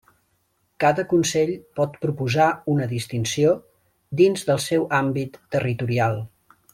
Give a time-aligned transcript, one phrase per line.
[0.83, 1.51] Cada Consell
[1.81, 3.53] pot proposar una distinció,
[4.23, 6.19] dins del seu àmbit territorial.